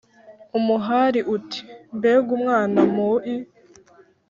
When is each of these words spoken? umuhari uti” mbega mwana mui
umuhari 0.57 1.21
uti” 1.35 1.59
mbega 1.97 2.33
mwana 2.41 2.79
mui 2.93 3.33